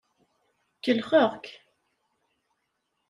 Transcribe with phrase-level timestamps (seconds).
[0.83, 1.45] Kellxeɣ-ak.